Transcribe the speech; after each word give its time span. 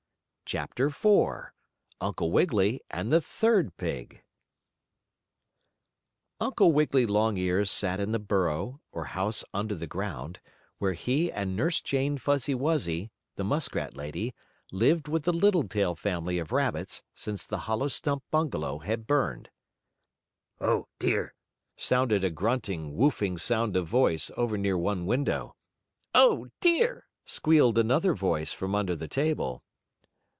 CHAPTER 0.45 0.87
IV 0.87 1.53
UNCLE 2.01 2.29
WIGGILY 2.29 2.81
AND 2.91 3.09
THE 3.09 3.21
THIRD 3.21 3.77
PIG 3.77 4.21
Uncle 6.41 6.73
Wiggily 6.73 7.05
Longears 7.05 7.71
sat 7.71 8.01
in 8.01 8.11
the 8.11 8.19
burrow, 8.19 8.81
or 8.91 9.05
house 9.05 9.45
under 9.53 9.75
the 9.75 9.87
ground, 9.87 10.41
where 10.77 10.91
he 10.91 11.31
and 11.31 11.55
Nurse 11.55 11.79
Jane 11.79 12.17
Fuzzy 12.17 12.53
Wuzzy, 12.53 13.11
the 13.37 13.45
muskrat 13.45 13.95
lady, 13.95 14.35
lived 14.73 15.07
with 15.07 15.23
the 15.23 15.31
Littletail 15.31 15.95
family 15.95 16.37
of 16.37 16.51
rabbits 16.51 17.01
since 17.15 17.45
the 17.45 17.59
hollow 17.59 17.87
stump 17.87 18.21
bungalow 18.29 18.79
had 18.79 19.07
burned. 19.07 19.49
"Oh, 20.59 20.89
dear!" 20.99 21.33
sounded 21.77 22.25
a 22.25 22.29
grunting, 22.29 22.97
woofing 22.97 23.37
sort 23.39 23.77
of 23.77 23.87
voice 23.87 24.29
over 24.35 24.57
near 24.57 24.77
one 24.77 25.05
window. 25.05 25.55
"Oh, 26.13 26.47
dear!" 26.59 27.07
squealed 27.23 27.77
another 27.77 28.13
voice 28.13 28.51
from 28.51 28.75
under 28.75 28.97
the 28.97 29.07
table. 29.07 29.63